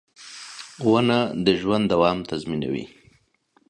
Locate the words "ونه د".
0.89-1.47